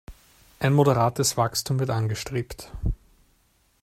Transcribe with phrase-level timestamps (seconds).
[0.57, 2.71] Ein moderates Wachstum wird angestrebt.